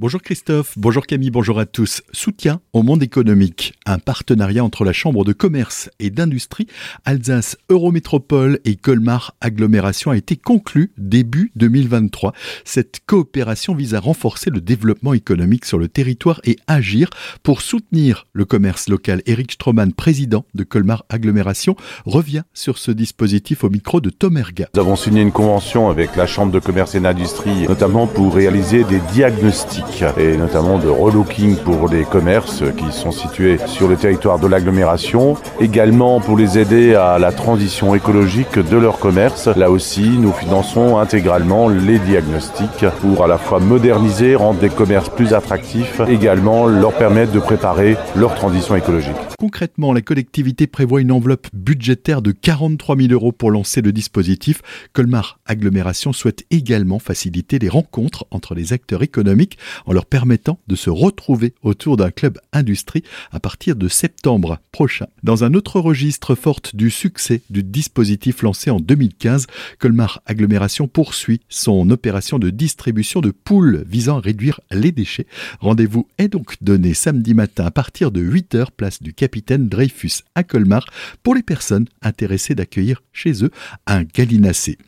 [0.00, 2.02] Bonjour Christophe, bonjour Camille, bonjour à tous.
[2.10, 3.74] Soutien au monde économique.
[3.86, 6.66] Un partenariat entre la Chambre de commerce et d'industrie,
[7.04, 12.32] Alsace Eurométropole et Colmar Agglomération a été conclu début 2023.
[12.64, 17.08] Cette coopération vise à renforcer le développement économique sur le territoire et agir
[17.44, 19.22] pour soutenir le commerce local.
[19.26, 24.70] Eric Stroman, président de Colmar Agglomération, revient sur ce dispositif au micro de Tom Erga.
[24.74, 28.82] Nous avons signé une convention avec la Chambre de commerce et d'industrie, notamment pour réaliser
[28.82, 29.83] des diagnostics
[30.18, 35.36] et notamment de relooking pour les commerces qui sont situés sur le territoire de l'agglomération.
[35.60, 39.48] Également pour les aider à la transition écologique de leur commerce.
[39.48, 45.08] Là aussi, nous finançons intégralement les diagnostics pour à la fois moderniser, rendre des commerces
[45.08, 49.16] plus attractifs, également leur permettre de préparer leur transition écologique.
[49.38, 54.62] Concrètement, la collectivité prévoit une enveloppe budgétaire de 43 000 euros pour lancer le dispositif.
[54.92, 60.76] Colmar Agglomération souhaite également faciliter les rencontres entre les acteurs économiques en leur permettant de
[60.76, 63.02] se retrouver autour d'un club industrie
[63.32, 65.06] à partir de septembre prochain.
[65.22, 69.46] Dans un autre registre forte du succès du dispositif lancé en 2015,
[69.78, 75.26] Colmar Agglomération poursuit son opération de distribution de poules visant à réduire les déchets.
[75.60, 80.42] Rendez-vous est donc donné samedi matin à partir de 8h place du capitaine Dreyfus à
[80.42, 80.86] Colmar
[81.22, 83.50] pour les personnes intéressées d'accueillir chez eux
[83.86, 84.78] un gallinacé.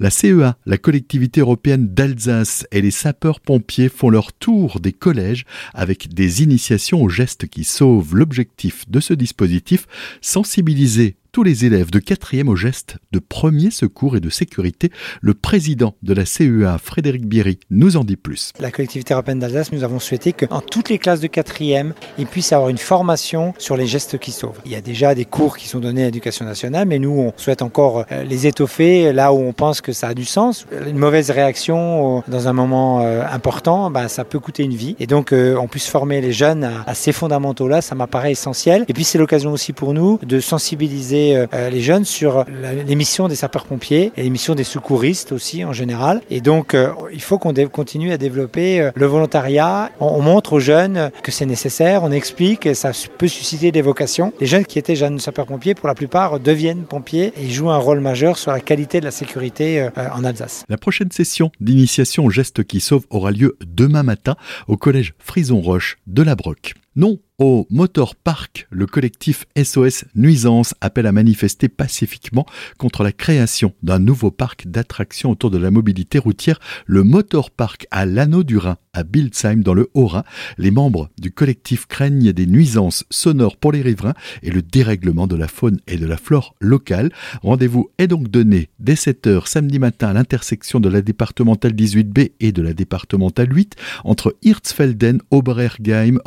[0.00, 6.12] La CEA, la collectivité européenne d'Alsace et les sapeurs-pompiers font leur tour des collèges avec
[6.12, 8.14] des initiations aux gestes qui sauvent.
[8.14, 9.86] L'objectif de ce dispositif,
[10.20, 14.92] sensibiliser tous les élèves de quatrième au geste de premier secours et de sécurité.
[15.20, 18.52] Le président de la CEA, Frédéric Bierry, nous en dit plus.
[18.60, 22.52] La collectivité européenne d'Alsace, nous avons souhaité qu'en toutes les classes de quatrième, ils puissent
[22.52, 24.60] avoir une formation sur les gestes qui sauvent.
[24.64, 27.32] Il y a déjà des cours qui sont donnés à l'éducation nationale, mais nous, on
[27.36, 30.68] souhaite encore euh, les étoffer là où on pense que ça a du sens.
[30.86, 34.94] Une mauvaise réaction euh, dans un moment euh, important, bah, ça peut coûter une vie.
[35.00, 38.84] Et donc, on puisse former les jeunes à ces fondamentaux-là, ça m'apparaît essentiel.
[38.86, 42.44] Et puis, c'est l'occasion aussi pour nous de sensibiliser euh, les jeunes sur
[42.86, 46.20] les missions des sapeurs-pompiers et les missions des secouristes aussi en général.
[46.30, 49.90] Et donc, euh, il faut qu'on continue à développer euh, le volontariat.
[50.00, 54.32] On, montre aux jeunes que c'est nécessaire, on explique, et ça peut susciter des vocations.
[54.40, 58.00] Les jeunes qui étaient jeunes sapeurs-pompiers, pour la plupart, deviennent pompiers et jouent un rôle
[58.00, 60.64] majeur sur la qualité de la sécurité en Alsace.
[60.68, 64.36] La prochaine session d'initiation au geste qui sauve aura lieu demain matin
[64.66, 66.74] au collège Frison Roche de la Broque.
[66.96, 72.46] Non au Motor Park, le collectif SOS Nuisance appelle à manifester pacifiquement
[72.78, 77.88] contre la création d'un nouveau parc d'attractions autour de la mobilité routière, le Motor Park
[77.90, 80.22] à l'Anneau du Rhin, à Bildsheim, dans le Haut-Rhin.
[80.58, 85.34] Les membres du collectif craignent des nuisances sonores pour les riverains et le dérèglement de
[85.34, 87.10] la faune et de la flore locale.
[87.42, 92.52] Rendez-vous est donc donné dès 7h samedi matin à l'intersection de la départementale 18B et
[92.52, 93.74] de la départementale 8
[94.04, 96.20] entre Hirtsfelden, Oberergheim,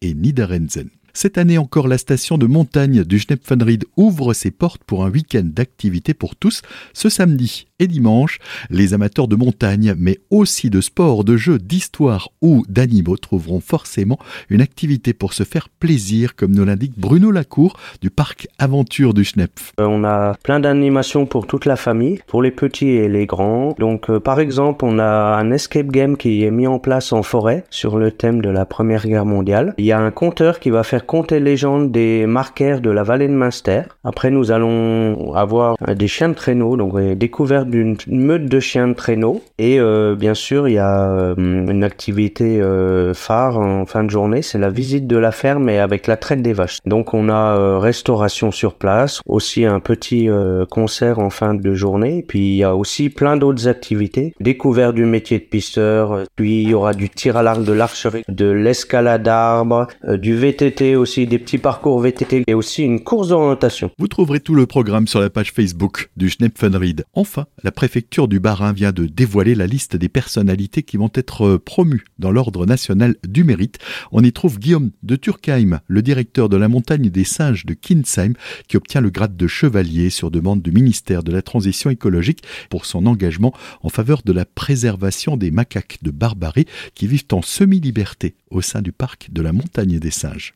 [0.00, 0.90] Et Niederensen.
[1.16, 5.44] Cette année encore, la station de montagne du Schnepfenried ouvre ses portes pour un week-end
[5.44, 6.60] d'activité pour tous
[6.92, 8.38] ce samedi et dimanche.
[8.68, 14.18] Les amateurs de montagne, mais aussi de sport, de jeux, d'histoire ou d'animaux trouveront forcément
[14.50, 19.24] une activité pour se faire plaisir, comme nous l'indique Bruno Lacour du parc Aventure du
[19.24, 19.72] Schnepf.
[19.80, 23.74] Euh, on a plein d'animations pour toute la famille, pour les petits et les grands.
[23.78, 27.22] Donc, euh, par exemple, on a un escape game qui est mis en place en
[27.22, 29.72] forêt sur le thème de la Première Guerre mondiale.
[29.78, 33.02] Il y a un compteur qui va faire contes et légendes des marquaires de la
[33.02, 33.82] vallée de Munster.
[34.04, 38.94] Après, nous allons avoir des chiens de traîneau, donc découverte d'une meute de chiens de
[38.94, 39.42] traîneau.
[39.58, 44.10] Et euh, bien sûr, il y a euh, une activité euh, phare en fin de
[44.10, 46.78] journée, c'est la visite de la ferme et avec la traite des vaches.
[46.86, 50.28] Donc, on a restauration sur place, aussi un petit
[50.70, 52.24] concert en fin de journée.
[52.26, 54.34] Puis, il y a aussi plein d'autres activités.
[54.40, 58.24] Découverte du métier de pisteur, puis il y aura du tir à l'arc, de l'archerie,
[58.28, 63.90] de l'escalade d'arbres, du VTT aussi des petits parcours VTT et aussi une course d'orientation.
[63.98, 67.04] Vous trouverez tout le programme sur la page Facebook du Schnepfenried.
[67.14, 71.56] Enfin, la préfecture du Bas-Rhin vient de dévoiler la liste des personnalités qui vont être
[71.56, 73.78] promues dans l'ordre national du mérite.
[74.12, 78.34] On y trouve Guillaume de Turkheim, le directeur de la montagne des singes de Kinsheim,
[78.68, 82.86] qui obtient le grade de chevalier sur demande du ministère de la Transition écologique pour
[82.86, 88.34] son engagement en faveur de la préservation des macaques de Barbarie qui vivent en semi-liberté
[88.50, 90.54] au sein du parc de la montagne des singes.